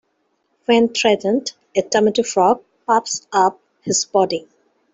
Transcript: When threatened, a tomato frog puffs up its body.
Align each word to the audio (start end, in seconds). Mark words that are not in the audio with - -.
When 0.65 0.89
threatened, 0.89 1.51
a 1.75 1.83
tomato 1.83 2.23
frog 2.23 2.63
puffs 2.87 3.27
up 3.31 3.59
its 3.85 4.03
body. 4.03 4.47